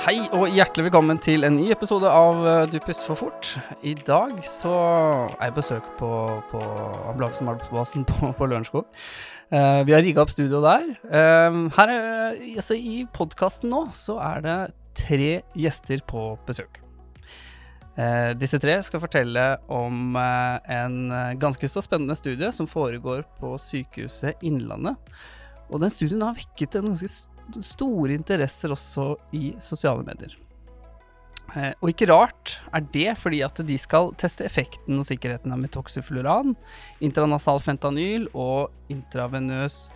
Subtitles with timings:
[0.00, 3.50] Hei og hjertelig velkommen til en ny episode av eh, Du puster for fort.
[3.84, 4.70] I dag så
[5.34, 6.08] er jeg besøk på,
[6.48, 6.60] på
[7.10, 8.86] ambulansebasen på, på Lørenskog.
[9.52, 10.86] Uh, vi har rigga opp studio der.
[11.04, 14.56] Uh, her er, altså, I podkasten nå så er det
[15.02, 15.28] tre
[15.60, 16.80] gjester på besøk.
[17.98, 20.96] Uh, disse tre skal fortelle om en
[21.42, 24.96] ganske så spennende studie som foregår på Sykehuset Innlandet.
[25.70, 27.29] Og den studien har vekket en ganske st
[27.64, 30.36] store interesser også i sosiale medier.
[31.56, 35.58] Eh, og ikke rart er det fordi at de skal teste effekten og sikkerheten av
[35.62, 36.54] metoxyfluran,
[37.02, 39.88] intranasal fentanyl og intravenøs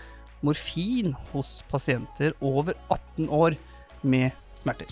[0.45, 3.57] morfin hos pasienter over 18 år
[4.03, 4.91] med smerter.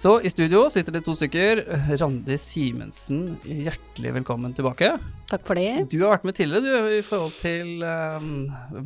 [0.00, 1.58] Så i studio sitter det to stykker.
[2.00, 4.94] Randi Simensen, hjertelig velkommen tilbake.
[5.28, 5.90] Takk for det.
[5.92, 8.30] Du har vært med tidligere du, i forhold til um,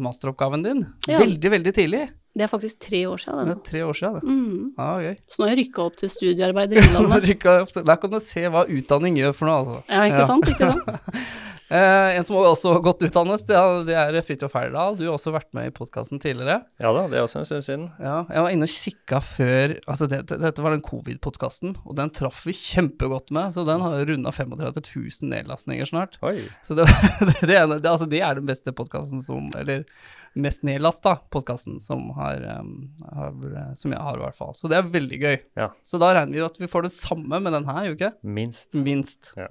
[0.03, 0.83] masteroppgaven din.
[1.07, 1.21] Ja.
[1.23, 2.03] Veldig, veldig tidlig.
[2.35, 3.47] Det er faktisk tre år siden.
[3.47, 4.19] Det er tre år siden.
[4.19, 4.35] Det.
[4.35, 4.75] Mm.
[4.75, 5.15] Ja, gøy.
[5.31, 7.47] Så nå har jeg rykka opp til studiearbeider i Innlandet.
[7.93, 9.81] Der kan du se hva utdanning gjør for noe, altså.
[9.95, 10.51] Ja, ikke sant?
[10.51, 11.19] Ikke sant?
[11.73, 14.99] Eh, en som også har gått utdannet, det er, er Fridtjof Heyerdahl.
[14.99, 16.59] Du har også vært med i podkasten tidligere.
[16.83, 17.87] Ja da, det er også en stund siden.
[18.03, 21.97] Ja, jeg var inne og kikka før Altså, det, det, dette var den covid-podkasten, og
[21.99, 23.55] den traff vi kjempegodt med.
[23.57, 26.19] Så den har runda 35 000 nedlastninger snart.
[26.27, 26.37] Oi.
[26.67, 26.89] Så det,
[27.49, 29.87] det, er, det, altså det er den beste podkasten som Eller
[30.35, 33.33] mest nedlasta podkasten som, har, um, har,
[33.81, 34.53] som jeg har, i hvert fall.
[34.59, 35.39] Så det er veldig gøy.
[35.61, 35.71] Ja.
[35.87, 38.01] Så da regner vi jo at vi får det samme med den her, gjør vi
[38.03, 38.13] ikke?
[38.41, 38.69] Minst.
[38.75, 39.33] Minst.
[39.39, 39.49] Ja.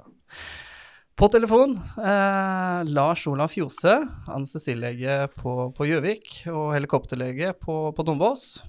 [1.16, 3.94] På telefon, eh, Lars Olav Fjose,
[4.28, 8.64] anestesilege på på Gjøvik og helikopterlege på, på Dombås.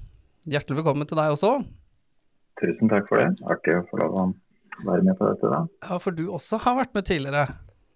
[0.44, 1.54] Hjertelig velkommen til deg også.
[2.60, 3.30] Tusen takk for det.
[3.48, 4.24] Artig å få lov å
[4.84, 5.52] være med på dette.
[5.54, 5.62] da.
[5.88, 7.46] Ja, for du også har vært med tidligere.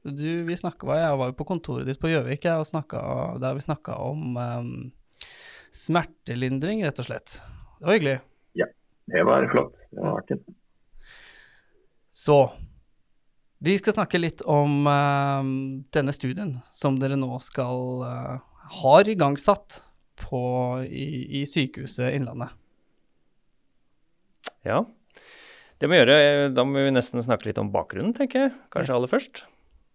[0.08, 4.38] Du, vi snakket, jeg var jo på kontoret ditt på Gjøvik, der vi snakka om
[4.38, 4.70] um,
[5.76, 7.36] smertelindring, rett og slett.
[7.82, 8.16] Det var hyggelig.
[8.56, 8.70] Ja,
[9.12, 9.76] Det var flott.
[9.92, 10.40] Det var artig.
[12.16, 12.38] Så
[13.64, 15.42] vi skal snakke litt om uh,
[15.94, 18.38] denne studien som dere nå skal uh,
[18.82, 19.80] har igangsatt
[20.18, 20.40] på,
[20.84, 22.54] i, i Sykehuset Innlandet.
[24.66, 24.82] Ja.
[25.78, 26.48] Det må vi gjøre.
[26.54, 28.54] Da må vi nesten snakke litt om bakgrunnen, tenker jeg.
[28.74, 29.44] Kanskje aller først.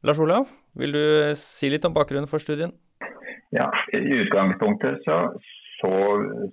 [0.07, 0.47] Lars Olav,
[0.79, 1.03] vil du
[1.39, 2.71] si litt om bakgrunnen for studien?
[3.55, 5.19] Ja, I utgangspunktet så
[5.83, 5.95] så,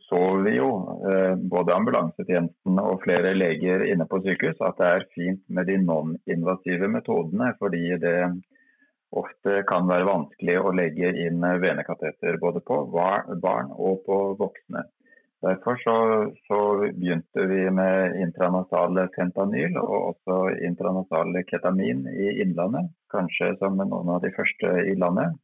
[0.09, 0.71] så vi jo
[1.07, 5.77] eh, både ambulansetjenesten og flere leger inne på sykehus at det er fint med de
[5.79, 8.17] non-invasive metodene, fordi det
[9.15, 14.83] ofte kan være vanskelig å legge inn venekateter både på barn og på voksne.
[15.47, 15.95] Derfor så,
[16.51, 24.11] så begynte vi med intranasal fentanyl og også intranasal ketamin i Innlandet, kanskje som noen
[24.17, 25.39] av de første i landet.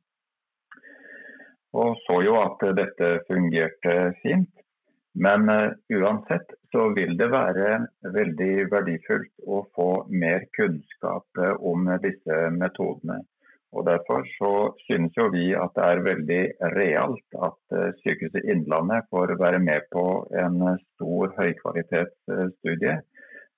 [1.76, 4.52] Og så jo at dette fungerte fint.
[5.16, 7.78] Men eh, uansett så vil det være
[8.16, 13.22] veldig verdifullt å få mer kunnskap eh, om disse metodene.
[13.76, 14.50] Og Derfor så
[14.86, 16.42] synes jo vi at det er veldig
[16.76, 20.04] realt at eh, Sykehuset Innlandet får være med på
[20.44, 22.98] en stor høykvalitetsstudie,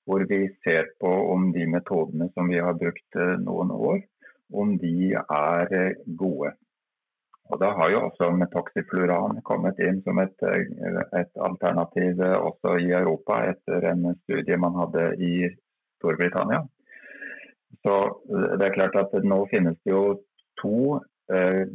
[0.07, 4.01] hvor vi ser på om de metodene som vi har brukt noen år,
[4.55, 5.75] om de er
[6.23, 6.55] gode.
[7.49, 12.77] Og Da har jo også metoxifluran kommet inn som et, eh, et alternativ eh, også
[12.85, 15.49] i Europa etter en studie man hadde i
[15.97, 16.67] Storbritannia.
[17.87, 20.21] Så eh, det er klart at nå finnes det jo
[20.63, 21.01] to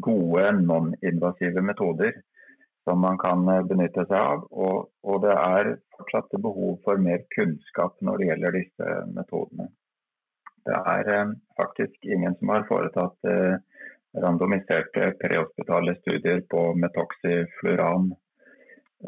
[0.02, 2.16] gode non-invasive metoder
[2.90, 4.48] som man kan benytte seg av.
[4.50, 9.68] Og, og det er fortsatt behov for mer kunnskap når det gjelder disse metodene.
[10.66, 13.30] Det er faktisk ingen som har foretatt
[14.22, 18.12] randomiserte prehospitale studier på metoxifluran,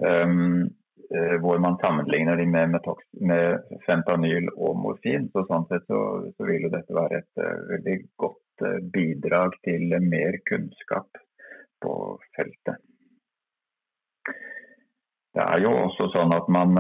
[0.06, 0.64] um,
[1.16, 2.80] eh, hvor man sammenligner de med,
[3.22, 5.30] med fentanyl og morfin.
[5.34, 6.02] Så sånn sett så,
[6.34, 11.22] så vil jo dette være et uh, veldig godt uh, bidrag til mer kunnskap
[11.86, 11.96] på
[12.38, 12.82] feltet.
[15.36, 16.78] Det er jo også sånn at man,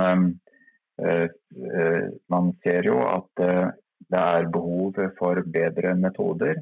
[1.04, 6.62] eh, eh, man ser jo at det er behov for bedre metoder.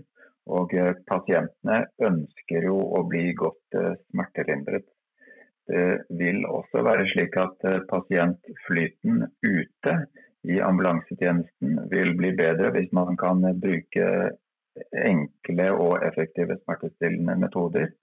[0.51, 4.86] Og eh, pasientene ønsker jo å bli godt eh, smertelindret.
[5.63, 9.94] Det vil også være slik at eh, pasientflyten ute
[10.44, 14.10] i ambulansetjenesten vil bli bedre hvis man kan bruke
[14.92, 17.94] enkle og effektive smertestillende metoder.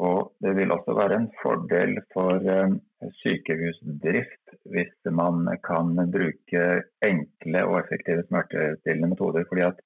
[0.00, 2.72] Og det vil også være en fordel for eh,
[3.20, 6.64] sykehusdrift hvis man kan bruke
[7.04, 9.44] enkle og effektive smertestillende metoder.
[9.48, 9.84] fordi at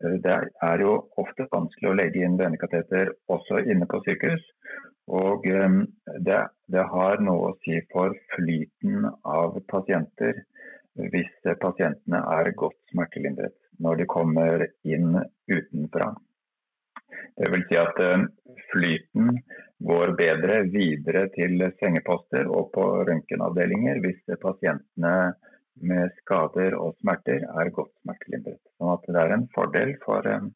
[0.00, 4.44] det er jo ofte vanskelig å legge inn venekateter også inne på sykehus.
[5.06, 5.78] Og eh,
[6.26, 6.40] det,
[6.72, 10.42] det har noe å si for flyten av pasienter
[10.96, 13.54] hvis pasientene er godt smertelindret
[13.84, 15.18] når de kommer inn
[15.52, 16.14] utenfra.
[17.36, 18.26] Det vil si at eh,
[18.72, 19.40] flyten
[19.86, 25.16] går bedre videre til sengeposter og på røntgenavdelinger hvis pasientene
[25.82, 28.62] med skader og smerter er godt smertelindret.
[28.76, 30.48] Sånn at det er en fordel for eh,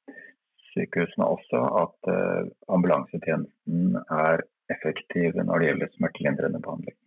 [0.73, 6.99] sykehusene også at eh, ambulansetjenesten er effektiv når det gjelder smertelindrende behandling.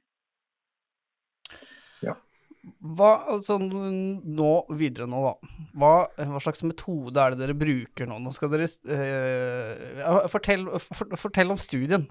[2.63, 5.51] Hva, altså nå, videre nå, da.
[5.75, 8.21] Hva, hva, slags metode er det dere bruker nå?
[8.23, 12.05] Nå skal dere eh, fortell, for, fortell, om studien.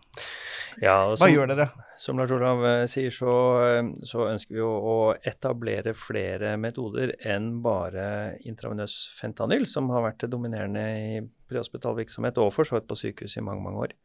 [0.80, 1.66] Ja, hva som, gjør dere?
[2.00, 4.96] Som Lars Olav uh, sier, så, uh, så, ønsker vi å, å,
[5.28, 8.06] etablere flere metoder enn bare
[8.48, 11.20] intravenøs fentanyl, som har vært det dominerende i
[11.50, 13.96] prehospital virksomhet og for så vidt på sykehus i mange, mange år.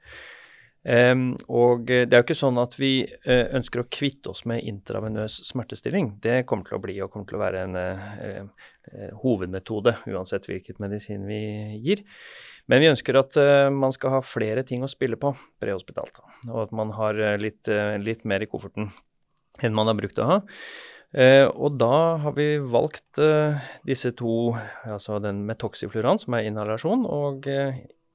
[0.88, 4.64] Um, og det er jo ikke sånn at vi uh, ønsker å kvitte oss med
[4.64, 6.14] intravenøs smertestilling.
[6.24, 8.06] Det kommer til å bli og kommer til å være en uh,
[8.94, 11.42] uh, hovedmetode uansett hvilket medisin vi
[11.84, 12.06] gir.
[12.72, 13.36] Men vi ønsker at
[13.72, 15.30] man skal ha flere ting å spille på
[15.64, 16.18] prehospitalt.
[16.50, 17.70] Og at man har litt,
[18.04, 18.90] litt, mer i kofferten
[19.64, 20.36] enn man har brukt å ha.
[21.48, 23.22] og da har vi valgt
[23.88, 24.52] disse to,
[24.84, 27.48] altså den metoxifluran, som er inhalasjon, og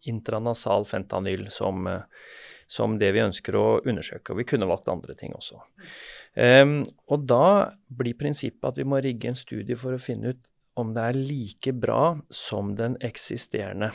[0.08, 2.00] intranasal fentanyl som uh,
[2.72, 4.32] som det vi ønsker å undersøke.
[4.32, 5.60] Og vi kunne valgt andre ting også.
[6.32, 6.80] Um,
[7.12, 10.48] og da blir prinsippet at vi må rigge en studie for å finne ut
[10.80, 13.90] om det er like bra som den eksisterende,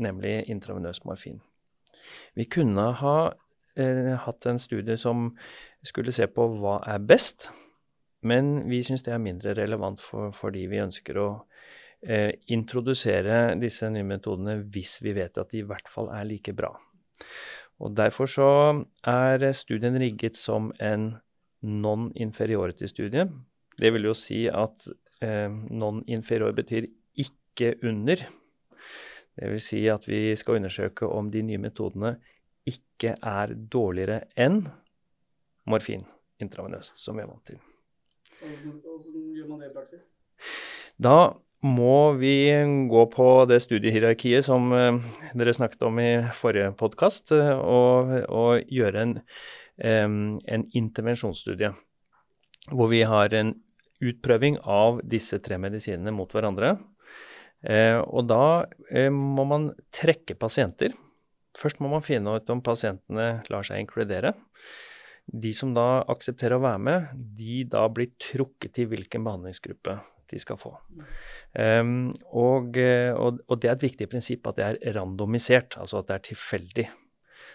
[0.00, 1.42] nemlig intravenøs morfin.
[2.32, 3.18] Vi kunne ha
[3.76, 5.34] eh, hatt en studie som
[5.84, 7.50] skulle se på hva er best,
[8.24, 11.28] men vi syns det er mindre relevant for, fordi vi ønsker å
[12.06, 16.54] eh, introdusere disse nye metodene hvis vi vet at de i hvert fall er like
[16.56, 16.72] bra.
[17.82, 18.50] Og Derfor så
[19.04, 21.14] er studien rigget som en
[21.64, 23.26] non-inferiority-studie.
[23.78, 24.86] Det vil jo si at
[25.24, 26.86] eh, non-inferior betyr
[27.18, 28.22] ikke under.
[29.34, 32.14] Det vil si at vi skal undersøke om de nye metodene
[32.68, 34.62] ikke er dårligere enn
[35.68, 36.04] morfin
[36.40, 37.58] intravenøst, som vi er vant til.
[38.40, 40.08] Hvordan gjør man det i praksis?
[41.00, 42.36] Da må vi
[42.90, 45.00] gå på det studiehierarkiet som uh,
[45.32, 49.14] dere snakket om i forrige podkast, eh, og, og, gjøre en,
[49.80, 51.72] en, intervensjonsstudie.
[52.68, 53.54] Hvor vi har en
[54.04, 56.76] utprøving av disse tre medisinene mot hverandre.
[57.64, 58.44] Uh, og da
[59.12, 60.92] må man trekke pasienter.
[61.56, 64.34] Først må man finne ut om pasientene lar seg inkludere.
[65.24, 70.02] De som da aksepterer å være med, de da blir trukket til hvilken behandlingsgruppe
[70.32, 70.72] de skal få.
[71.52, 76.10] Um, og, og, og, det er et viktig prinsipp at det er randomisert, altså at
[76.10, 76.86] det er tilfeldig.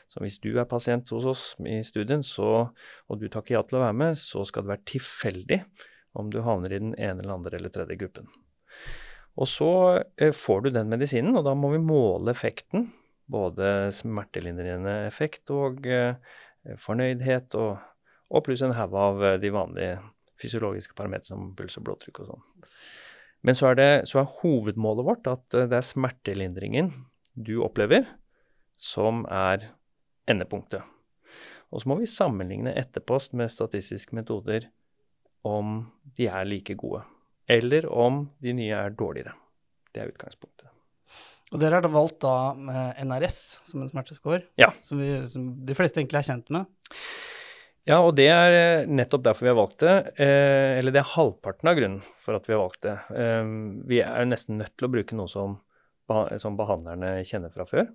[0.10, 2.70] Så hvis du er pasient hos oss i studien, så,
[3.10, 5.60] og du takker ja til å være med, så skal det være tilfeldig
[6.18, 8.32] om du havner i den ene eller andre eller tredje gruppen.
[9.40, 9.72] Og så
[10.18, 12.90] eh, får du den medisinen, og da må vi måle effekten.
[13.30, 16.18] Både smertelindrende effekt og eh,
[16.82, 17.78] fornøydhet, og,
[18.34, 20.00] og pluss en haug av eh, de vanlige
[20.40, 22.48] fysiologiske parametere som puls og blodtrykk og sånn.
[23.46, 26.92] Men så er, det, så er, hovedmålet vårt at eh, det er smertelindringen
[27.40, 28.08] du opplever,
[28.80, 29.70] som er
[30.30, 30.84] endepunktet.
[31.70, 34.68] Og så må vi sammenligne etterpost med statistiske metoder
[35.48, 35.86] om
[36.18, 37.04] de er like gode,
[37.48, 39.36] eller om de nye er dårligere.
[39.94, 40.68] Det er utgangspunktet.
[41.50, 44.70] Og dere har da valgt da med NRS som en smerteskår, ja.
[44.86, 46.68] som, vi, som de fleste egentlig er kjent med?
[47.90, 49.96] Ja, og det er eh, nettopp derfor vi har valgt det.
[50.22, 52.96] Eh, eller det er halvparten av grunnen for at vi har valgt det.
[53.18, 53.54] Eh,
[53.90, 55.56] vi er nesten nødt til å bruke noe som,
[56.38, 57.88] som behandlerne kjenner fra før.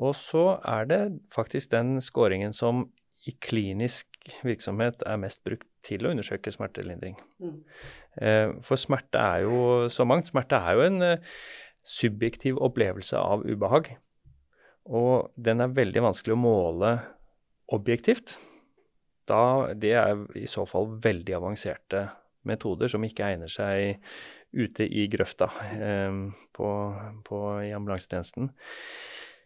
[0.00, 1.00] Og så er det
[1.34, 2.86] faktisk den scoringen som
[3.28, 4.08] i klinisk
[4.42, 7.18] virksomhet er mest brukt til å undersøke smertelindring.
[7.42, 7.58] Mm.
[8.16, 10.30] Eh, for smerte er jo så mangt.
[10.30, 11.04] Smerte er jo en
[11.84, 13.92] subjektiv opplevelse av ubehag.
[14.88, 16.94] Og den er veldig vanskelig å måle
[17.72, 18.38] objektivt
[19.28, 22.06] da det er i så fall veldig avanserte
[22.48, 24.02] metoder som ikke egner seg
[24.52, 25.48] ute i grøfta
[25.78, 26.18] eh,
[26.52, 26.68] på,
[27.24, 28.50] på, i ambulansetjenesten.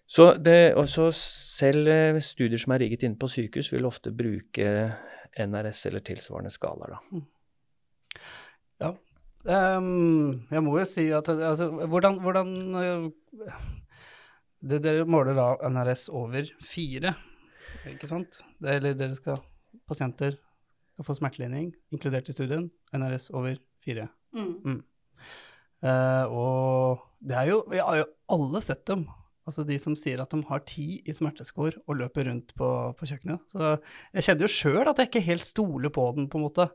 [0.06, 4.68] Så det, også selv eh, studier som er rigget inne på sykehus, vil ofte bruke
[5.37, 6.97] NRS eller tilsvarende skalaer.
[6.97, 7.00] Da.
[7.12, 7.26] Mm.
[8.83, 8.92] Ja.
[9.47, 12.49] Um, jeg må jo si at altså, hvordan, hvordan
[14.66, 17.12] det, Dere måler da NRS over fire,
[17.87, 18.40] ikke sant?
[18.59, 19.38] Det, eller dere skal
[19.88, 20.37] pasienter
[20.97, 24.09] skal få smertelindring, inkludert i studien, NRS over fire.
[24.37, 24.55] Mm.
[24.64, 24.81] Mm.
[25.85, 29.05] Uh, og det er jo Vi har jo alle sett dem.
[29.47, 33.07] Altså de som sier at de har ti i smerteskår og løper rundt på, på
[33.07, 33.45] kjøkkenet.
[33.52, 33.76] Så
[34.16, 36.66] jeg kjenner jo sjøl at jeg ikke helt stoler på den, på en måte.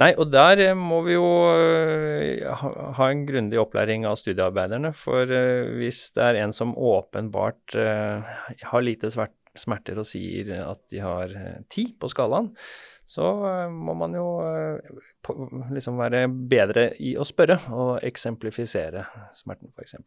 [0.00, 4.90] Nei, og der eh, må vi jo eh, ha, en grundig opplæring av studiearbeiderne.
[4.96, 5.30] For
[5.78, 11.32] hvis det er en som åpenbart har lite svert, smerter og sier at de har
[11.34, 12.50] eh, ti på skalaen,
[13.08, 15.00] så eh, må man jo eh,
[15.74, 19.04] liksom være bedre i å spørre og eksemplifisere
[19.36, 19.98] smerten, f.eks.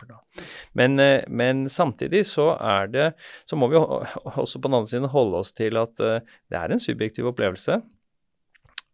[0.79, 0.95] Men,
[1.27, 3.09] men samtidig så er det
[3.50, 3.79] Så må vi
[4.43, 7.81] også på den andre siden holde oss til at det er en subjektiv opplevelse.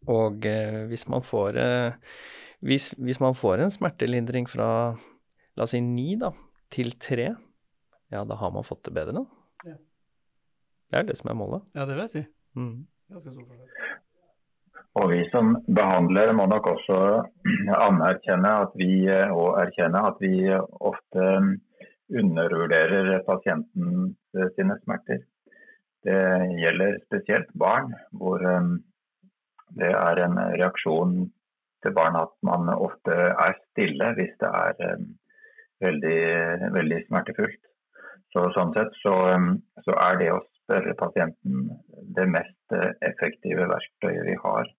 [0.10, 0.46] Og
[0.90, 1.60] hvis, man får,
[2.66, 4.70] hvis, hvis man får en smertelindring fra
[5.60, 6.32] la oss si ni da,
[6.72, 7.34] til tre,
[8.10, 9.39] ja, da har man fått det bedre, da.
[10.90, 10.98] Ja.
[10.98, 11.66] Det er det som er målet.
[11.78, 12.30] Ja, det vet jeg.
[12.58, 12.86] Mm.
[15.00, 17.00] Og vi som behandlere må nok også
[17.78, 21.26] anerkjenne at vi, og erkjenne at vi ofte
[22.10, 24.16] undervurderer pasienten
[24.58, 25.22] sine smerter.
[26.04, 26.20] Det
[26.62, 28.68] gjelder spesielt barn, hvor eh,
[29.80, 31.18] det er en reaksjon
[31.84, 35.04] til barn at man ofte er stille hvis det er eh,
[35.86, 36.22] veldig,
[36.78, 37.60] veldig smertefullt.
[38.34, 39.50] Så Sånn sett så, eh,
[39.86, 40.40] så er det å
[40.70, 41.72] spørre pasienten
[42.16, 44.70] det mest eh, effektive verktøyet vi har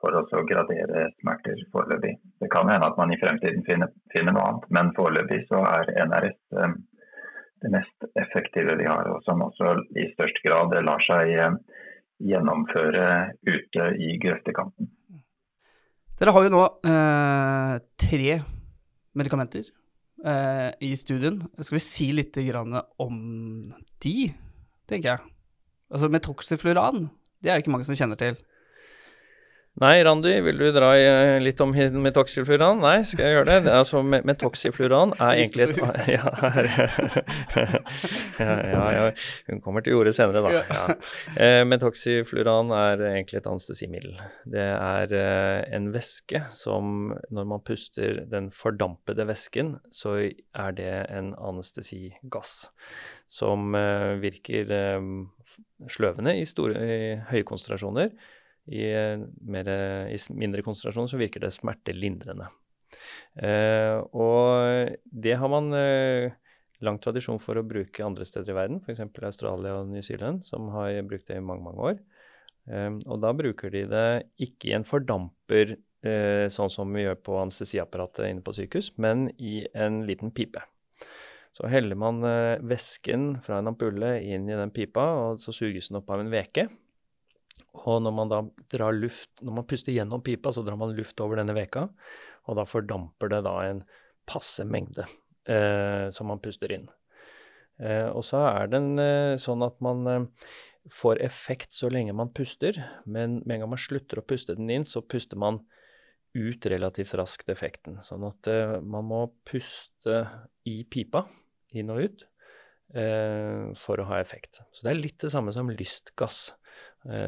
[0.00, 2.16] for å gradere smerter foreløpig.
[2.40, 5.92] Det kan hende at man i fremtiden finner, finner noe annet, men foreløpig så er
[6.08, 6.74] NRS eh,
[7.64, 11.56] det mest effektive vi har, og som også i størst grad lar seg eh,
[12.24, 13.06] gjennomføre
[13.48, 14.90] ute i grøftekanten.
[16.20, 18.36] Dere har jo nå eh, tre
[19.18, 19.64] medikamenter
[20.24, 21.40] eh, i studien.
[21.58, 22.38] Skal vi si litt
[23.02, 23.18] om
[24.04, 24.16] de,
[24.88, 25.33] tenker jeg.
[25.94, 27.06] Altså metoxifluran,
[27.42, 28.36] det er det ikke mange som kjenner til.
[29.82, 32.78] Nei, Randi, vil du dra i, eh, litt om metoxifluran?
[32.78, 33.56] Nei, skal jeg gjøre det?
[33.64, 35.80] det er altså, metoxifluran er egentlig et
[36.14, 36.30] ja,
[38.38, 39.08] ja, ja, ja,
[39.48, 40.60] hun kommer til jordet senere, da.
[40.68, 40.94] Ja.
[41.34, 44.14] Eh, metoxifluran er egentlig et anestesimiddel.
[44.54, 51.10] Det er eh, en væske som når man puster den fordampede væsken, så er det
[51.10, 52.70] en anestesigass
[53.26, 54.70] som eh, virker
[55.90, 58.14] sløvende i, store, i høye konsentrasjoner.
[58.70, 59.68] I, eh, mer,
[60.08, 62.48] I mindre konsentrasjon så virker det smertelindrende.
[63.36, 66.34] Eh, og det har man eh,
[66.84, 69.02] lang tradisjon for å bruke andre steder i verden, f.eks.
[69.04, 71.98] Australia og New Zealand, som har brukt det i mange, mange år.
[72.70, 74.06] Eh, og da bruker de det
[74.48, 79.28] ikke i en fordamper, eh, sånn som vi gjør på anestesiapparatet inne på sykehus, men
[79.38, 80.62] i en liten pipe.
[81.54, 82.16] Så heller man
[82.66, 86.32] væsken fra en ampulle inn i den pipa, og så suges den opp av en
[86.32, 86.64] veke.
[87.84, 88.40] Og når man da
[88.72, 91.88] drar luft, når man puster gjennom pipa, så drar man luft over denne veka,
[92.48, 93.82] og da fordamper det da en
[94.28, 95.06] passe mengde
[95.50, 96.86] eh, som man puster inn.
[97.82, 100.48] Eh, og så er den eh, sånn at man eh,
[100.92, 104.70] får effekt så lenge man puster, men med en gang man slutter å puste den
[104.72, 105.62] inn, så puster man
[106.34, 108.00] ut relativt raskt effekten.
[108.04, 110.24] Sånn at eh, man må puste
[110.68, 111.24] i pipa,
[111.74, 112.26] inn og ut,
[112.94, 114.62] eh, for å ha effekt.
[114.74, 116.52] Så det er litt det samme som lystgass,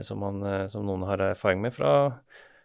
[0.02, 1.90] som, man, eh, som noen har erfaring med fra,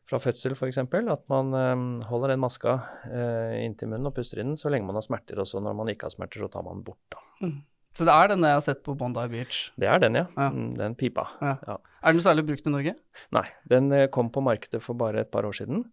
[0.10, 0.80] fra fødsel f.eks.
[0.84, 2.78] At man eh, holder den maska
[3.10, 5.42] eh, inntil munnen og puster inn den så lenge man har smerter.
[5.44, 7.52] Og så når man ikke har smerter, så tar man bort, da.
[7.92, 9.66] Så det er den jeg har sett på Bondi Beach.
[9.80, 10.28] Det er den, ja.
[10.38, 10.48] Ja.
[10.56, 11.26] Mm, Den pipa.
[11.44, 11.58] Ja.
[11.68, 11.76] Ja.
[12.02, 12.94] Er den særlig brukt i Norge?
[13.36, 15.84] Nei, den eh, kom på markedet for bare et par år siden.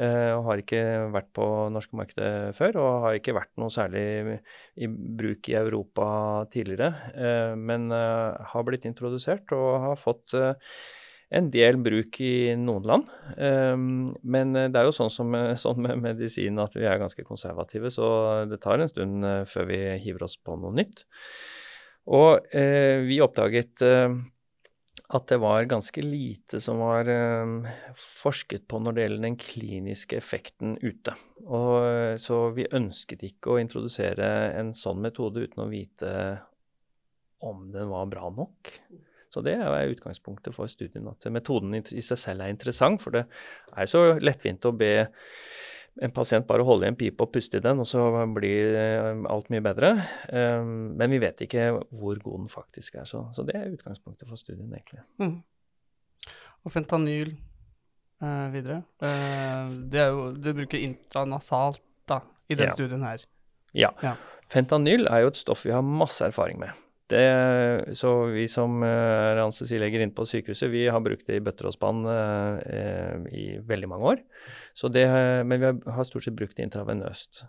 [0.00, 0.82] Eh, og har ikke
[1.14, 4.04] vært på norske markedet før, og har ikke vært noe særlig
[4.76, 6.06] i bruk i Europa
[6.52, 6.92] tidligere.
[7.14, 10.36] eh, men eh, har blitt introdusert og har fått
[11.36, 13.08] en del bruk i noen land.
[14.22, 15.34] Men det er jo sånn, som,
[15.64, 19.80] sånn med medisin at vi er ganske konservative, så det tar en stund før vi
[20.04, 21.02] hiver oss på noe nytt.
[22.06, 23.82] Og vi oppdaget
[25.14, 30.18] at det var ganske lite som var eh, forsket på når det gjelder den kliniske
[30.18, 31.14] effekten ute.
[31.46, 36.12] Og, eh, så vi ønsket ikke å introdusere en sånn metode uten å vite
[37.46, 38.72] om den var bra nok.
[39.30, 43.02] Så det er utgangspunktet for studien, at metoden i seg selv er interessant.
[43.02, 43.26] For det
[43.76, 45.10] er så lettvint å be
[46.02, 48.02] en pasient bare holde i en pipe og puste i den, og så
[48.36, 49.94] blir eh, alt mye bedre.
[50.28, 53.04] Eh, Men vi vet ikke hvor god den faktisk er.
[53.08, 55.00] Så, så det er utgangspunktet for studien, egentlig.
[55.22, 55.38] Mm.
[56.66, 57.32] Og fentanyl
[58.22, 58.82] eh, videre.
[59.00, 62.72] Eh, det er jo Du bruker intranasalt da, i den Ja.
[62.74, 63.24] studien her.
[63.74, 63.90] Ja.
[64.02, 64.14] Ja.
[64.52, 66.70] Fentanyl er jo et stoff vi har masse erfaring med.
[67.06, 67.26] Det,
[67.94, 71.74] så vi som er anestesileger inne på sykehuset, vi har brukt det i bøtter og
[71.76, 74.22] spann eh, i veldig mange år.
[74.90, 75.04] Det,
[75.46, 77.44] men vi har stort sett brukt det intravenøst.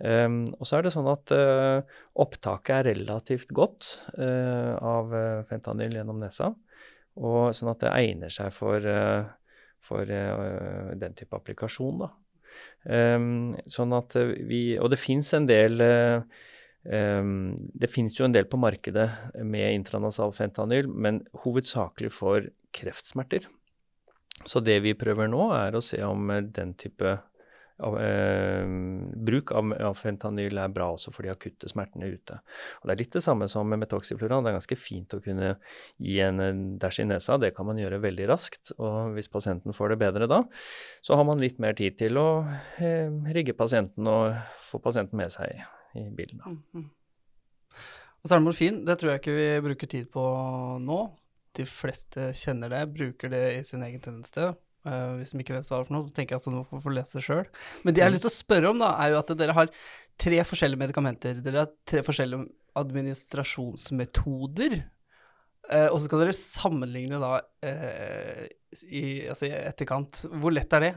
[0.00, 1.84] Um, og så er det sånn at uh,
[2.24, 5.12] opptaket er relativt godt uh, av
[5.50, 6.54] fentanyl gjennom nesa.
[7.20, 9.28] Og sånn at det egner seg for, uh,
[9.84, 12.10] for den type applikasjon, da.
[12.88, 14.14] Um, sånn at
[14.46, 16.28] vi Og det fins en del Um,
[16.84, 19.06] det finnes jo en del på markedet
[19.40, 23.46] med intranasal fentanyl, men hovedsakelig for kreftsmerter.
[24.44, 27.14] Så det vi prøver nå, er å se om den type
[27.82, 28.66] av, eh,
[29.26, 32.38] bruk av, av, fentanyl er bra også for de akutte smertene ute.
[32.80, 34.44] Og Det er litt det samme som med metoxyfluoran.
[34.44, 35.56] Det er ganske fint å kunne
[35.98, 37.38] gi en dæsj i nesa.
[37.40, 38.72] Det kan man gjøre veldig raskt.
[38.78, 40.42] Og hvis pasienten får det bedre da,
[41.02, 42.28] så har man litt mer tid til å
[42.78, 45.64] eh, rigge pasienten og få pasienten med seg
[46.00, 46.40] i bilen.
[46.40, 46.52] Da.
[46.52, 46.86] Mm, mm.
[48.24, 48.84] Og så er det morfin.
[48.88, 50.24] Det tror jeg ikke vi bruker tid på
[50.80, 51.00] nå.
[51.54, 54.54] De fleste kjenner det, bruker det i sin egen tjeneste.
[54.84, 56.52] Uh, hvis de ikke vet hva det er for noe, så tenker jeg at de
[56.56, 57.46] må få lese sjøl.
[57.84, 58.16] Men det jeg har mm.
[58.16, 59.70] lyst til å spørre om, da, er jo at dere har
[60.24, 61.38] tre forskjellige medikamenter.
[61.44, 62.48] Dere har tre forskjellige
[62.80, 64.72] administrasjonsmetoder.
[65.64, 68.42] Uh, og så skal dere sammenligne da uh,
[68.84, 70.24] i, altså i etterkant.
[70.32, 70.94] Hvor lett er det?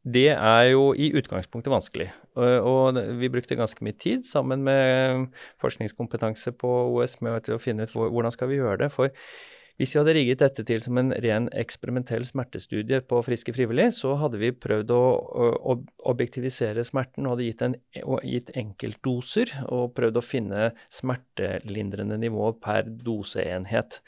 [0.00, 2.08] Det er jo i utgangspunktet vanskelig.
[2.40, 5.28] Og, vi brukte ganske mye tid sammen med
[5.60, 8.92] forskningskompetanse på OS med å finne ut hvordan skal vi gjøre det.
[8.94, 9.12] For
[9.80, 14.12] hvis vi hadde rigget dette til som en ren eksperimentell smertestudie på friske frivillige, så
[14.20, 15.76] hadde vi prøvd å,
[16.10, 17.76] objektivisere smerten og hadde gitt, en,
[18.28, 24.02] gitt enkeltdoser og prøvd å finne smertelindrende nivå per doseenhet.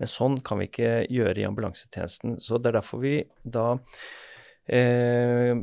[0.00, 2.38] Men sånn kan vi ikke gjøre i ambulansetjenesten.
[2.40, 3.74] Så det er derfor vi da
[4.68, 5.56] eh,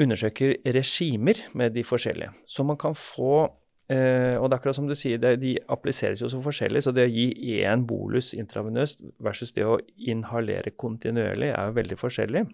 [0.00, 2.32] undersøker regimer med de forskjellige.
[2.46, 3.44] Så man kan få
[3.90, 6.82] eh, Og det er akkurat som du sier, det, de appliseres jo så forskjellig.
[6.82, 12.00] Så det å gi én bolus intravenøst versus det å inhalere kontinuerlig er jo veldig
[12.00, 12.46] forskjellig.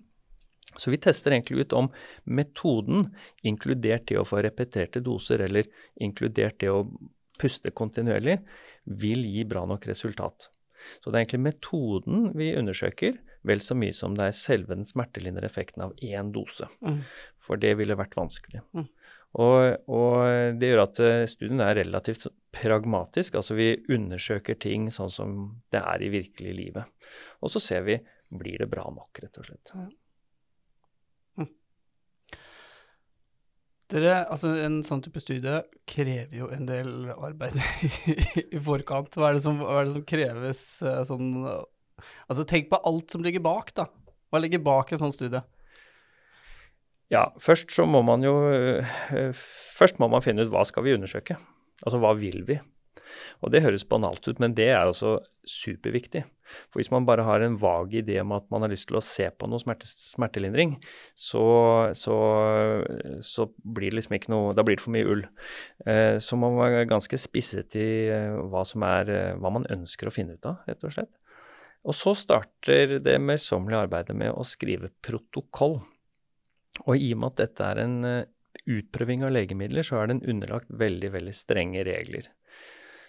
[0.79, 1.89] Så vi tester egentlig ut om
[2.31, 3.09] metoden,
[3.43, 5.67] inkludert det å få repeterte doser, eller
[6.00, 6.85] inkludert det å
[7.41, 8.39] puste kontinuerlig,
[9.00, 10.50] vil gi bra nok resultat.
[11.00, 14.89] Så det er egentlig metoden vi undersøker, vel så mye som det er selve den
[14.89, 16.69] smertelindrende effekten av én dose.
[16.85, 17.00] Mm.
[17.41, 18.63] For det ville vært vanskelig.
[18.76, 18.89] Mm.
[19.39, 23.39] Og, og, det gjør at eh, studien er relativt pragmatisk.
[23.39, 25.39] Altså vi undersøker ting sånn som
[25.71, 27.11] det er i virkelig livet.
[27.41, 28.00] Og så ser vi
[28.31, 29.73] blir det bra nok, rett og slett.
[29.75, 29.87] Ja.
[31.41, 31.50] Hm.
[33.91, 37.59] Dere, altså En sånn type studie krever jo en del arbeid
[38.55, 39.15] i forkant.
[39.15, 41.31] Hva er det som, er det som kreves eh, sånn
[42.28, 43.89] Altså, tenk på alt som ligger bak, da.
[44.30, 45.43] Hva ligger bak en sånn studie?
[47.10, 50.95] Ja, først så må man jo eh, Først må man finne ut hva skal vi
[50.95, 51.41] undersøke.
[51.82, 52.60] Altså hva vil vi?
[53.43, 55.17] Og det høres banalt ut, men det er også
[55.49, 56.23] superviktig.
[56.71, 59.02] For hvis man bare har en vag idé om at man har lyst til å
[59.02, 60.76] se på noe smerte, smertelindring,
[61.19, 61.43] så,
[61.97, 62.19] så,
[63.26, 65.25] så, blir det liksom ikke noe Da blir det for mye ull.
[65.86, 69.10] Eh, så man må være ganske spisset i eh, hva som er
[69.41, 71.15] Hva man ønsker å finne ut av, rett og slett.
[71.88, 75.78] Og så starter det møysommelige arbeidet med å skrive protokoll.
[76.84, 78.28] Og i og med at dette er en eh,
[78.69, 82.28] utprøving av legemidler, så er den underlagt veldig, veldig strenge regler.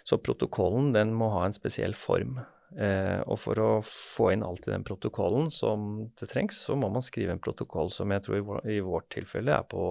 [0.08, 2.40] Så protokollen den må ha en spesiell form.
[2.72, 6.88] Eh, og for å få inn alt i den protokollen som det trengs, så må
[6.92, 9.84] man skrive en protokoll som jeg tror i, vår, i vårt tilfelle er på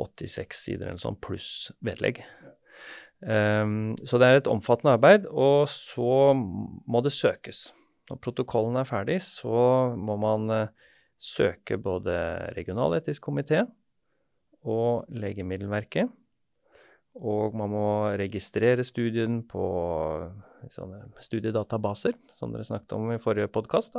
[0.00, 2.24] 86 sider eller sånn, pluss vedlegg.
[3.24, 7.70] Um, så det er et omfattende arbeid, og så må det søkes.
[8.10, 12.12] Når protokollen er ferdig, så må man uh, søke både
[12.58, 13.62] regionaletisk komité
[14.64, 16.12] og Legemiddelverket.
[17.14, 19.64] Og man må registrere studien på
[20.72, 23.96] sånne studiedatabaser, som dere snakket om i forrige podkast.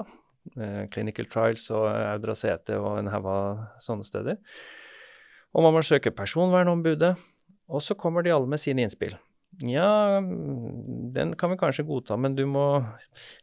[0.53, 4.37] Uh, Clinical Trials og Audra CT og en haug av sånne steder.
[5.55, 7.15] Og man må søke Personvernombudet
[7.69, 9.15] og så kommer de alle med sine innspill.
[9.63, 10.19] Ja,
[11.15, 12.65] den kan vi kanskje godta, men du må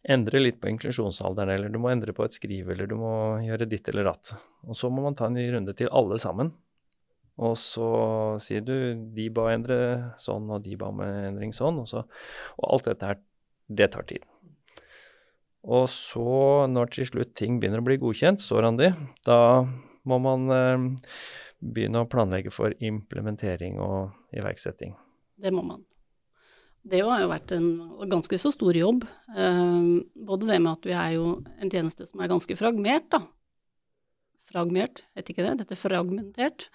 [0.04, 3.12] endre litt på inklusjonsalderen, eller du må endre på et skriv, eller du må
[3.46, 4.34] gjøre ditt eller datt.
[4.66, 6.52] Og så må man ta en ny runde til alle sammen.
[7.40, 7.88] Og så
[8.44, 8.74] sier du
[9.16, 9.78] de ba endre
[10.20, 12.04] sånn, og de ba om endring sånn, og så
[12.60, 13.22] Og alt dette her,
[13.72, 14.26] det tar tid.
[15.62, 18.90] Og så, når til slutt ting begynner å bli godkjent, så Randi,
[19.24, 19.62] da
[20.10, 20.86] må man eh,
[21.62, 24.96] begynne å planlegge for implementering og iverksetting.
[25.38, 25.84] Det må man.
[26.82, 27.68] Det har jo vært en
[28.10, 29.04] ganske så stor jobb.
[29.30, 29.84] Eh,
[30.26, 31.28] både det med at vi er jo
[31.62, 33.22] en tjeneste som er ganske fragmert, da.
[34.50, 35.60] Fragmert, vet ikke det?
[35.62, 36.66] Dette er fragmentert.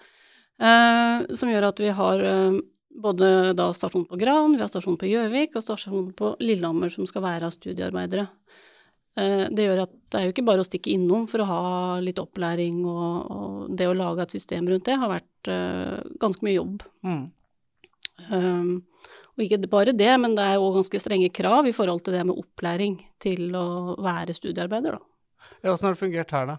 [0.58, 2.56] Eh, som gjør at vi har eh,
[2.98, 7.06] både da stasjon på Gran, vi har stasjon på Gjøvik og stasjon på Lillehammer som
[7.06, 8.26] skal være av studiearbeidere.
[9.18, 11.62] Eh, det gjør at det er jo ikke bare å stikke innom for å ha
[12.02, 16.44] litt opplæring, og, og det å lage et system rundt det har vært uh, ganske
[16.46, 16.84] mye jobb.
[17.04, 17.24] Mm.
[18.28, 18.70] Um,
[19.36, 22.24] og ikke bare det, men det er òg ganske strenge krav i forhold til det
[22.28, 25.50] med opplæring til å være studiearbeider, da.
[25.62, 26.58] Ja, Åssen har det fungert her, da?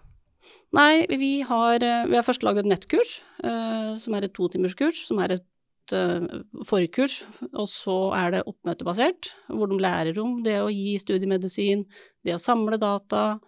[0.75, 5.23] Nei, vi har, vi har først laget et nettkurs, uh, som er et totimerskurs, som
[5.23, 5.47] er et
[5.95, 7.21] uh, forkurs,
[7.53, 11.85] og så er det oppmøtebasert, hvor de lærer om det å gi studiemedisin,
[12.25, 13.39] det å samle data,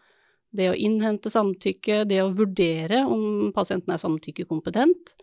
[0.55, 5.15] det å innhente samtykke, det å vurdere om pasienten er samtykkekompetent,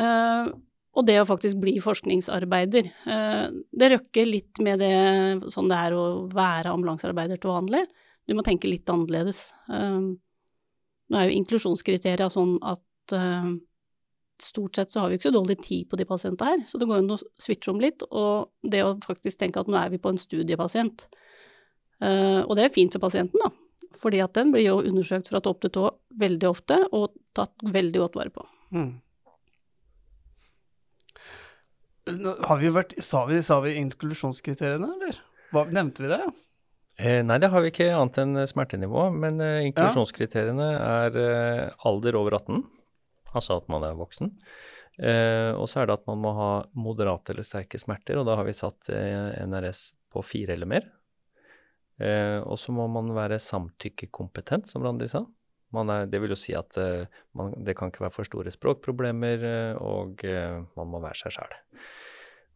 [0.00, 0.50] uh,
[0.96, 2.90] og det å faktisk bli forskningsarbeider.
[3.04, 4.94] Uh, det røkker litt med det
[5.52, 7.84] sånn det er å være ambulansearbeider til vanlig.
[8.26, 9.52] Du må tenke litt annerledes.
[9.70, 13.12] Nå er jo inklusjonskriterier sånn at
[14.42, 16.88] stort sett så har vi ikke så dårlig tid på de pasientene her, så det
[16.90, 18.04] går an å switche om litt.
[18.10, 21.06] Og det å faktisk tenke at nå er vi på en studiepasient.
[22.02, 23.52] Uh, og det er fint for pasienten, da.
[23.96, 25.88] Fordi at den blir jo undersøkt fra topp til tå
[26.20, 28.44] veldig ofte, og tatt veldig godt vare på.
[28.76, 28.90] Mm.
[32.46, 35.22] Har vi vært, sa vi, sa vi inklusjonskriteriene, eller?
[35.54, 36.20] Hva, nevnte vi det?
[36.96, 39.08] Eh, nei, det har vi ikke, annet enn smertenivå.
[39.16, 42.62] Men eh, inklusjonskriteriene er eh, alder over 18
[43.36, 44.32] altså at man er voksen.
[44.96, 48.38] Eh, og så er det at man må ha moderate eller sterke smerter, og da
[48.40, 50.88] har vi satt eh, NRS på fire eller mer.
[52.00, 55.24] Eh, og så må man være samtykkekompetent, som Randi sa.
[55.76, 59.42] Er, det vil jo si at eh, man, det kan ikke være for store språkproblemer,
[59.44, 61.56] eh, og eh, man må være seg sjæl.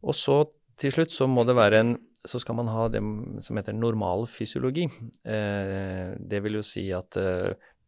[0.06, 0.38] Og så
[0.80, 3.00] til slutt så må det være en så skal man ha det
[3.40, 4.82] som heter normal fysiologi.
[5.24, 7.16] det vil jo si at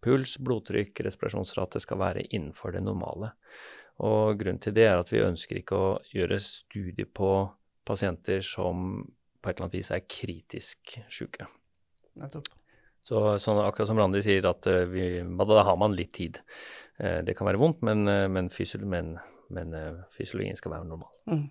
[0.03, 3.33] Puls, blodtrykk, respirasjonsrate skal være innenfor det normale.
[4.03, 7.31] Og grunnen til det er at vi ønsker ikke å gjøre studier på
[7.87, 9.03] pasienter som
[9.43, 11.47] på et eller annet vis er kritisk syke.
[13.03, 16.39] Så sånn, akkurat som Randi sier, at uh, vi, da har man litt tid.
[17.03, 18.53] Uh, det kan være vondt, men, men,
[19.51, 19.73] men
[20.15, 21.11] fysiologien skal være normal.
[21.31, 21.49] Mm.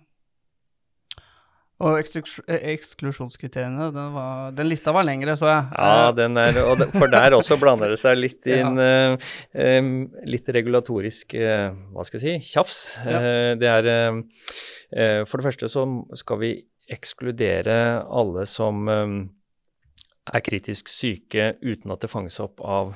[1.82, 5.68] Og eh, eksklusjonskriteriene, den, var, den, lista var lengre, så jeg.
[5.74, 9.14] Ja, den er, det, for der også blander det seg litt inn ja.
[9.18, 9.86] uh,
[10.30, 12.82] litt regulatorisk uh, hva skal jeg si, tjafs.
[13.02, 13.22] Ja.
[13.22, 15.86] Uh, det er For det første så
[16.20, 16.52] skal vi
[16.92, 22.92] ekskludere alle som er kritisk syke uten at det fanges opp av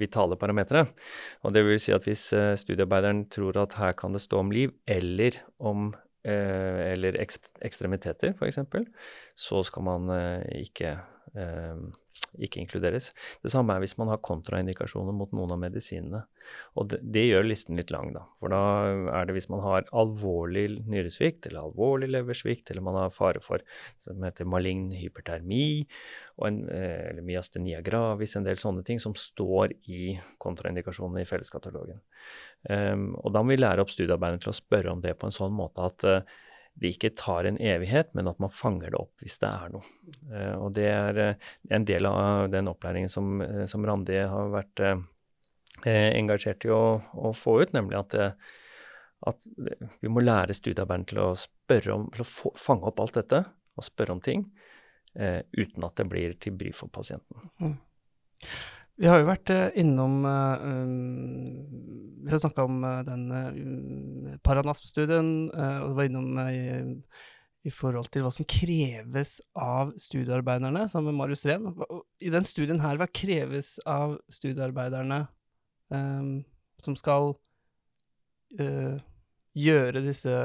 [0.00, 0.86] vitale parametere.
[1.44, 2.30] Og det vil si at hvis
[2.62, 8.34] studiearbeideren tror at her kan det stå om liv eller om eh, eller eks ekstremiteter,
[8.34, 8.58] f.eks.,
[9.36, 10.96] så skal man eh, ikke,
[11.36, 11.76] eh,
[12.36, 13.10] ikke, inkluderes.
[13.42, 16.22] Det samme er hvis man har kontraindikasjoner mot noen av medisinene.
[16.78, 18.22] Og det, det, gjør listen litt lang, da.
[18.40, 18.60] For da
[19.18, 23.64] er det hvis man har alvorlig nyresvikt eller alvorlig leversvikt, eller man har fare for
[24.02, 25.86] som heter malign hypertermi,
[26.46, 32.02] en, eh, eller myastenia gravis, en del sånne ting som står i kontraindikasjonene i felleskatalogen.
[32.68, 35.34] Um, og da må vi lære opp studiearbeiderne til å spørre om det på en
[35.34, 36.36] sånn måte at uh,
[36.76, 39.86] det ikke tar en evighet, men at man fanger det opp hvis det er noe.
[40.28, 44.84] Uh, og det er uh, en del av den opplæringen som, som Randi har vært
[45.86, 48.14] engasjert i å, å, få ut, nemlig at,
[49.28, 49.48] at
[50.00, 51.26] vi må lære studiearbeiderne til å
[51.92, 53.42] om, til å få, fange opp alt dette
[53.76, 54.46] og spørre om ting
[55.12, 57.44] uten at det blir til bry for pasienten.
[57.60, 57.76] Mm.
[58.96, 61.64] Vi har jo vært uh, innom uh, um,
[62.24, 66.60] Vi har snakka om uh, den uh, Paranasp-studien, og det var innom i,
[67.66, 71.68] i, forhold til hva som kreves av studiearbeiderne, sammen med Marius Rehn.
[72.22, 75.24] I den studien her, hva kreves av studiearbeiderne
[75.92, 76.44] um,
[76.82, 77.34] som skal
[78.56, 80.36] gjøre disse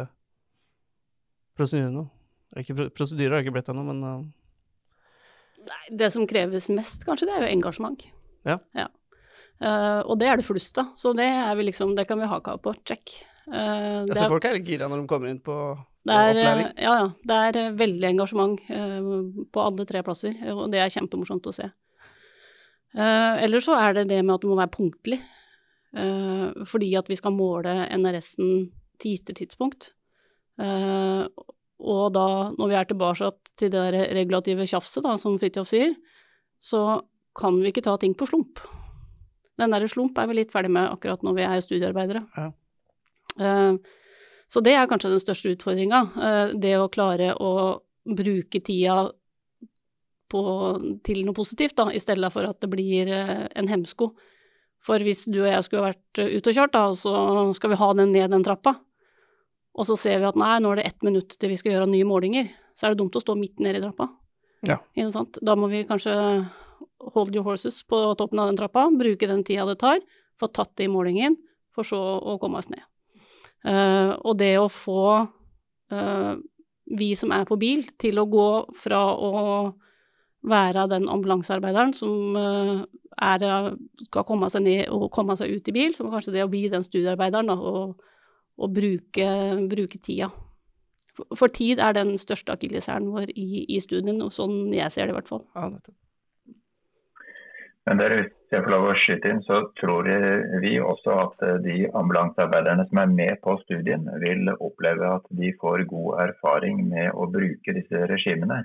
[1.55, 2.07] prosedyrene?
[2.59, 4.01] Ikke, prosedyrer har ikke blitt ennå, men
[5.61, 8.09] Nei, det som kreves mest, kanskje, det er jo engasjement.
[8.47, 8.57] Ja.
[8.77, 8.87] ja.
[9.61, 11.27] Uh, og det er det flust av, så det,
[11.61, 12.73] liksom, det kan vi ha av på.
[12.87, 13.13] Check.
[13.45, 16.71] Uh, jeg ser folk er litt gira når de kommer inn på, på er, opplæring.
[16.81, 17.05] Ja, ja.
[17.29, 21.69] Det er veldig engasjement uh, på alle tre plasser, og det er kjempemorsomt å se.
[22.97, 25.21] Uh, eller så er det det med at du må være punktlig,
[26.71, 29.89] fordi at vi skal måle NRS-en til gitte tidspunkt.
[30.55, 35.91] og da, når vi er tilbake til det der regulative tjafset, da, som Fridtjof sier,
[36.63, 37.01] så
[37.37, 38.61] kan vi ikke ta ting på slump.
[39.61, 42.23] Den derre slump er vi litt ferdig med akkurat når vi er studiearbeidere.
[42.37, 42.49] Ja.
[43.39, 43.77] Uh,
[44.51, 46.01] så det er kanskje den største utfordringa.
[46.17, 47.51] Uh, det å klare å
[48.01, 49.05] bruke tida
[50.31, 50.41] på,
[51.05, 54.11] til noe positivt, da, i stedet for at det blir uh, en hemsko.
[54.81, 57.91] For hvis du og jeg skulle vært ute og kjørt, da, så skal vi ha
[57.99, 58.79] den ned den trappa.
[59.77, 61.91] og så ser vi at nei, nå er det ett minutt til vi skal gjøre
[61.91, 64.09] nye målinger, så er det dumt å stå midt nede i trappa.
[64.67, 64.79] Ja.
[65.41, 66.15] Da må vi kanskje
[67.15, 70.01] hold your horses på toppen av den trappa, bruke den tida det tar,
[70.39, 71.37] få tatt det i målingen,
[71.75, 72.83] for så å komme oss ned.
[73.61, 75.03] Uh, og det å få
[75.93, 76.33] uh,
[76.91, 78.49] vi som er på bil, til å gå
[78.81, 79.31] fra å
[80.41, 82.81] være den ambulansearbeideren som uh,
[83.21, 83.75] er,
[84.07, 86.65] skal komme seg ned og komme seg ut i bil, som kanskje det å bli
[86.71, 88.01] den studiearbeideren da, og,
[88.57, 89.27] og bruke,
[89.69, 90.31] bruke, tida.
[91.13, 95.07] For, for, tid er den største akilleshælen vår i, i, studien, og sånn jeg ser
[95.07, 95.45] det i hvert fall.
[95.53, 95.97] Ja, nettopp.
[97.89, 100.07] Men der, hvis jeg får lov å skyte inn, så tror
[100.61, 105.49] vi også at eh, de ambulansearbeiderne som er med på studien, vil oppleve at de
[105.61, 108.61] får god erfaring med å bruke disse regimene.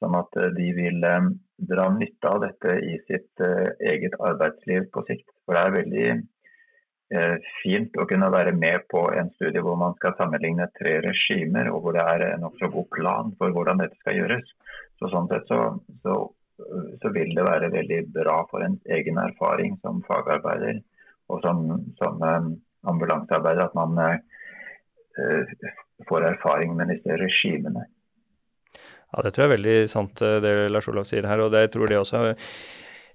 [0.00, 1.28] Sånn at eh, de vil eh,
[1.68, 3.44] dra nytte av dette i sitt
[3.92, 5.28] eget arbeidsliv på sikt.
[5.44, 6.08] For det er veldig
[7.62, 11.84] fint å kunne være med på en studie hvor man skal sammenligne tre regimer, og
[11.84, 14.50] hvor det er en nokså god plan for hvordan dette skal gjøres.
[14.98, 15.60] Så sånn sett så,
[16.02, 16.16] så
[17.02, 20.80] så vil det være veldig bra for ens egen erfaring som fagarbeider
[21.32, 21.66] og som,
[21.98, 22.52] som um,
[22.88, 25.68] ambulansearbeider at man uh,
[26.08, 27.86] får erfaring med disse regimene.
[29.12, 31.40] Ja, Det tror jeg er veldig sant eh, det Lars Olav sier her.
[31.40, 32.34] og det, jeg tror det også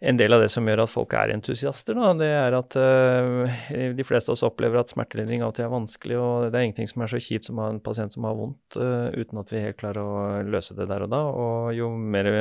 [0.01, 3.59] en del av det som gjør at folk er entusiaster, da, det er at uh,
[3.93, 6.65] de fleste av oss opplever at smertelindring av og til er vanskelig, og det er
[6.65, 9.61] ingenting som er så kjipt som en pasient som har vondt, uh, uten at vi
[9.61, 11.21] helt klarer å løse det der og da.
[11.43, 12.31] Og jo mer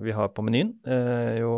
[0.00, 1.52] vi har på menyen, uh, jo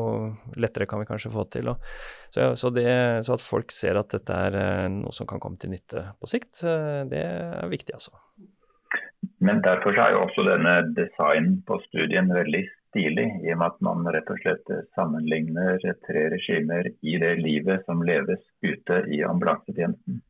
[0.58, 1.70] lettere kan vi kanskje få til.
[1.70, 1.94] Og,
[2.34, 2.90] så, så, det,
[3.22, 6.64] så, at folk ser at dette er noe som kan komme til nytte på sikt,
[7.06, 8.16] det er viktig, altså.
[9.42, 13.80] Men derfor er jo også denne designen på studien veldig stilig, i og med at
[13.88, 20.20] man rett og slett sammenligner tre regimer i det livet som leves ute i ambulansetjenesten.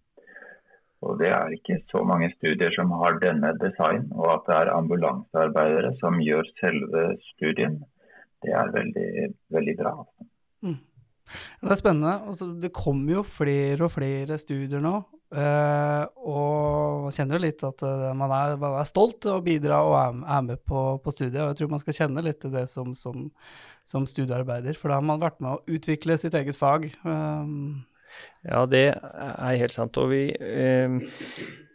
[1.02, 4.76] Og Det er ikke så mange studier som har denne design, og at det er
[4.76, 7.80] ambulansearbeidere som gjør selve studien,
[8.42, 9.96] det er veldig, veldig bra.
[10.62, 10.78] Mm.
[11.62, 12.14] Det er spennende.
[12.30, 15.00] Altså, det kommer jo flere og flere studier nå
[15.32, 19.78] Uh, og kjenner jo litt at uh, man, er, man, er, stolt av å bidra
[19.86, 21.40] og er, er med på, på, studiet.
[21.40, 23.30] Og jeg tror man skal kjenne litt til det som, som,
[23.88, 26.90] som, studiearbeider, for da har man vært med å utvikle sitt eget fag.
[27.00, 27.80] Um.
[28.44, 29.96] ja, det er helt sant.
[30.02, 31.00] Og vi um,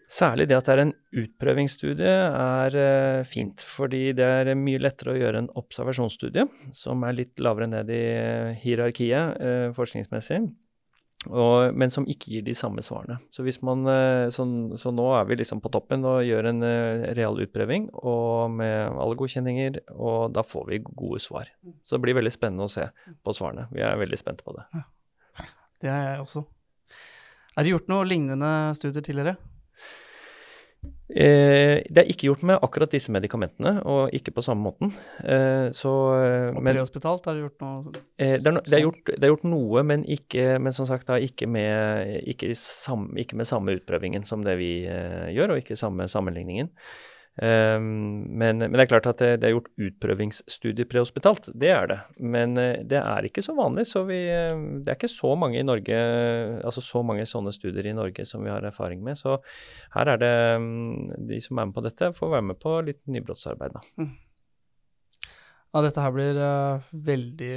[0.08, 5.12] Særlig det at det er en utprøvingsstudie er uh, fint, fordi det er mye lettere
[5.12, 8.06] å gjøre en observasjonsstudie, som er litt lavere ned i
[8.62, 10.46] hierarkiet forskningsmessig
[11.26, 13.18] og, men som ikke gir de samme svarene.
[13.34, 14.46] Så, man, eh, så,
[14.80, 16.68] så, nå er vi liksom på toppen og gjør en
[17.18, 21.50] real utprøving og med alle godkjenninger, og da får vi gode svar.
[21.84, 22.88] Så det blir veldig spennende å se
[23.26, 23.68] på svarene.
[23.74, 24.68] Vi er veldig spente på det.
[24.78, 24.86] Ja.
[25.82, 26.46] Det er jeg også.
[27.58, 29.38] Er det gjort noe lignende studier tidligere?
[31.08, 34.92] Eh, det er ikke gjort med akkurat disse medikamentene, og ikke på samme måten.
[35.24, 39.04] Eh, så, eh, og prehospitalt, er det gjort noe eh, det, er det, er gjort,
[39.08, 43.40] det, er gjort, noe, men, ikke, men som sagt da, ikke, med, ikke, sam, ikke,
[43.40, 46.74] med, samme utprøvingen som det vi eh, gjør, og ikke samme sammenligningen.
[47.38, 51.90] Um, men, men, det er klart at det, det er gjort utprøvingsstudier prehospitalt, det er
[51.92, 51.98] det.
[52.18, 55.62] Men uh, det er ikke så vanlig, så vi, uh, det er ikke så mange
[55.66, 56.00] Norge,
[56.66, 59.20] altså så mange sånne studier i Norge som vi har erfaring med.
[59.22, 59.38] Så
[59.94, 63.04] her er det um, de som er med på dette, får være med på litt
[63.06, 63.86] nybrottsarbeid, da.
[64.02, 64.16] Mm.
[65.76, 67.54] Ja, dette her blir uh, veldig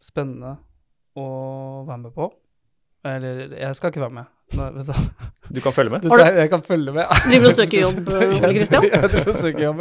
[0.00, 0.56] spennende
[1.20, 1.28] å
[1.84, 2.32] være med på.
[3.04, 4.33] Eller, jeg skal ikke være med.
[4.52, 6.04] Du kan følge med?
[6.04, 7.04] Dette, jeg kan følge med.
[7.26, 8.08] Driver du og søker jobb,
[8.44, 8.86] Ole Kristian?
[8.88, 9.80] Jeg driver og søker jobb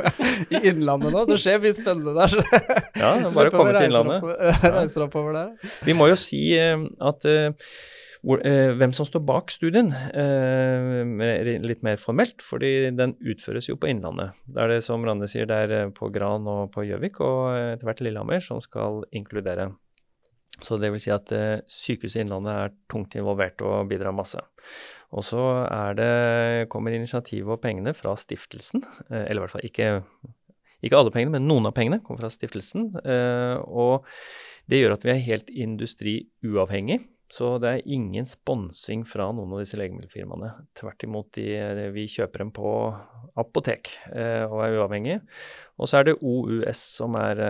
[0.50, 1.24] i Innlandet nå.
[1.30, 2.36] Det skjer mye spennende der.
[3.00, 4.30] Ja, bare komme til Innlandet.
[4.78, 5.74] Reiser oppover der.
[5.88, 7.28] Vi må jo si uh, at
[8.24, 9.92] hvor, uh, hvem som står bak studien,
[11.68, 14.36] litt mer formelt, fordi den utføres jo på Innlandet.
[14.48, 17.88] Det er det som Rande sier, det er på Gran og på Gjøvik og etter
[17.90, 19.72] hvert Lillehammer som skal inkludere
[20.62, 24.42] så det vil si at eh, Sykehuset Innlandet er tungt involvert og bidrar masse.
[25.14, 29.90] Og så er kommer initiativet og pengene fra stiftelsen, eh, eller i hvert fall ikke,
[30.86, 32.92] ikke alle pengene, men noen av pengene kommer fra stiftelsen.
[33.02, 34.06] Eh, og
[34.70, 37.02] det gjør at vi er helt industriuavhengig.
[37.34, 40.52] Så det er ingen sponsing fra noen av disse legemiddelfirmaene.
[40.78, 42.74] Tvert imot, de, vi kjøper dem på
[43.42, 45.24] apotek og er uavhengige.
[45.82, 47.42] Og så er det OUS som er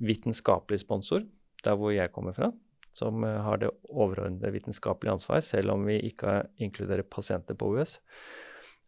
[0.00, 1.26] vitenskapelig sponsor
[1.66, 2.50] der hvor jeg kommer fra,
[2.96, 7.98] som eh, har det overordnede vitenskapelige ansvar, selv om vi ikke inkluderer pasienter på OUS.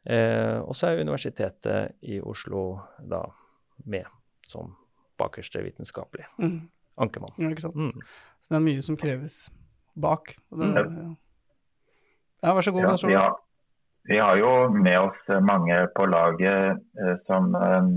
[0.09, 3.25] Eh, og så er Universitetet i Oslo da
[3.85, 4.07] med
[4.49, 4.73] som
[5.19, 6.61] bakerste vitenskapelig mm.
[7.03, 7.35] ankermann.
[7.37, 7.77] Ja, ikke sant.
[7.77, 7.93] Mm.
[8.41, 9.41] Så det er mye som kreves
[9.99, 10.33] bak.
[10.51, 10.77] Det, mm.
[10.79, 11.11] ja.
[12.47, 12.55] ja.
[12.55, 12.87] vær så god.
[12.87, 13.37] Ja, vi, har,
[14.09, 17.91] Vi har jo med oss mange på laget eh, som, eh,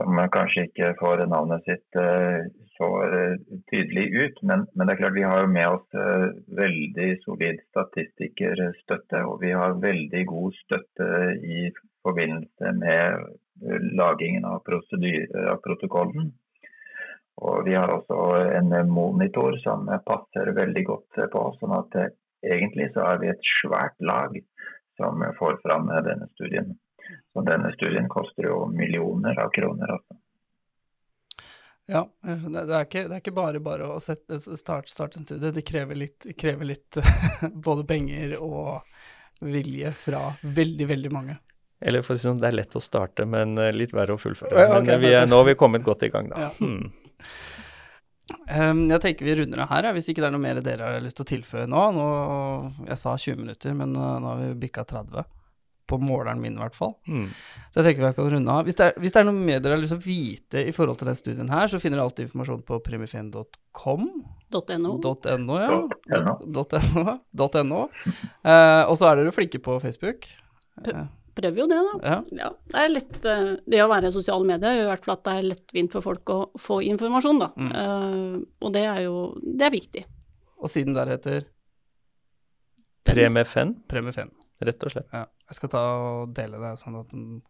[0.00, 2.46] som kanskje ikke får navnet sitt eh,
[2.80, 3.36] så eh,
[3.70, 4.42] tydelig ut.
[4.42, 9.20] Men, men, det er klart vi har med oss eh, veldig solid statistikerstøtte.
[9.28, 11.08] Og vi har veldig god støtte
[11.44, 11.66] i
[12.06, 13.18] forbindelse med
[13.66, 16.32] eh, lagingen av, av protokollen.
[17.40, 18.16] Og vi har også
[18.56, 21.44] en monitor som passer veldig godt på.
[21.60, 22.00] sånn at
[22.44, 24.36] egentlig så er vi et svært lag
[25.00, 26.74] som får fram denne studien.
[27.32, 29.96] Så denne studien koster jo millioner av kroner.
[29.96, 30.19] også.
[31.90, 35.50] Ja, det er, ikke, det er ikke bare bare å sette, starte, en studie.
[35.56, 37.00] Det krever litt, krever litt
[37.66, 38.84] både penger og
[39.40, 41.38] vilje fra veldig, veldig mange.
[41.80, 44.20] Eller for å si sånn, det er lett å starte, men eh, litt verre å
[44.20, 44.52] fullføre.
[44.52, 46.48] Ja, okay, men vi er, nå har vi kommet godt i gang, da.
[46.48, 46.50] Ja.
[46.60, 46.92] Hmm.
[48.46, 51.02] Um, jeg tenker vi runder av her, hvis ikke det er noe mer dere har
[51.02, 51.82] lyst til å tilføye nå.
[51.96, 52.06] nå
[52.86, 55.24] jeg sa 20 minutter, men nå har vi bikka 30
[55.90, 56.94] på måleren min, i hvert fall.
[57.10, 57.28] Mm.
[57.70, 58.66] Så jeg tenker vi kan runde av.
[58.68, 60.74] Hvis det, er, hvis det er noe mer dere har lyst til å vite i
[60.76, 64.10] forhold til den studien her, så finner dere alltid informasjon på premiefen.com.
[64.50, 64.96] .no.
[64.98, 65.70] .no, ja.
[66.46, 67.14] .no.
[67.62, 67.80] .no.
[68.42, 70.26] Eh, og så er dere flinke på Facebook.
[70.80, 71.04] Uh,
[71.36, 71.94] prøver jo det, da.
[72.02, 72.18] Ja.
[72.38, 72.50] ja.
[72.72, 75.34] Det er litt uh, Det å være sosiale medier gjør i hvert fall at det
[75.36, 77.50] er lettvint for folk å få informasjon, da.
[77.56, 77.70] Mm.
[77.82, 80.04] Eh, og det er jo Det er viktig.
[80.60, 81.48] Og siden der heter
[83.06, 83.78] Premiefen.
[83.88, 84.32] Premiefen.
[84.60, 85.08] Rett og slett.
[85.14, 85.24] Ja.
[85.50, 87.40] Jeg skal ta og dele det, sånn at en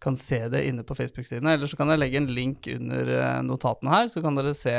[0.00, 1.58] kan se det inne på Facebook-sidene.
[1.58, 4.76] Eller så kan jeg legge en link under eh, notatene her, så kan dere se,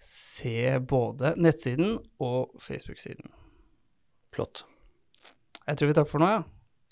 [0.00, 3.28] se både nettsiden og Facebook-siden.
[4.32, 4.64] Flott.
[5.68, 6.46] Jeg tror vi takker for nå, ja.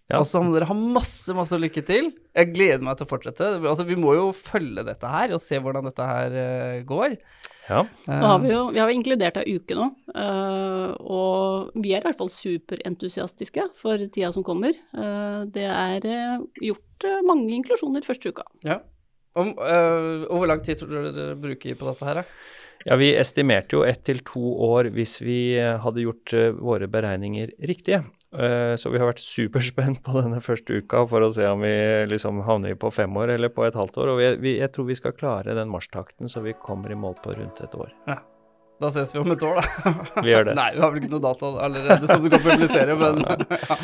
[0.07, 0.21] Ja.
[0.21, 2.13] Og så må dere ha masse, masse lykke til.
[2.37, 3.49] Jeg gleder meg til å fortsette.
[3.59, 7.17] Altså, vi må jo følge dette her og se hvordan dette her uh, går.
[7.67, 7.83] Ja.
[8.07, 12.07] Har vi, jo, vi har jo inkludert ei uke nå, uh, og vi er i
[12.07, 14.77] hvert fall superentusiastiske for tida som kommer.
[15.53, 16.07] det er
[16.63, 18.47] gjort mange inklusjoner første uka.
[18.67, 18.81] Ja.
[19.37, 22.23] Om, og hvor lang tid tror dere dere bruker på dette her?
[22.87, 28.05] Ja, Vi estimerte jo ett til to år hvis vi hadde gjort våre beregninger riktige.
[28.37, 31.73] Eh, så vi har vært superspent på denne første uka for å se om vi
[32.11, 34.13] liksom havner på fem år eller på et halvt år.
[34.13, 37.17] Og vi, vi, jeg tror vi skal klare den marsjtakten så vi kommer i mål
[37.25, 37.93] på rundt et år.
[38.11, 38.21] Ja.
[38.77, 39.93] Da ses vi om et år, da.
[40.27, 40.55] Vi gjør det.
[40.59, 43.23] Nei, vi har vel ikke noe data allerede som du kan publisere, men
[43.71, 43.79] ja.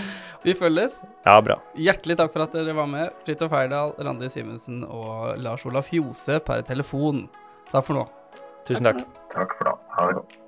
[0.44, 0.98] vi følges.
[1.24, 1.56] Ja, bra.
[1.80, 6.42] Hjertelig takk for at dere var med, Fridtjof Heyerdahl, Randi Simensen og Lars Olaf Fjose
[6.44, 7.24] per telefon.
[7.72, 8.06] Takk for nå.
[8.68, 9.00] Tusen takk.
[9.32, 9.76] Takk for nå.
[9.96, 10.41] Ha det godt.